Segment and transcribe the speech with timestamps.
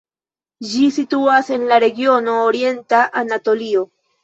[0.69, 3.89] Ĝi situas en la regiono Orienta Anatolio.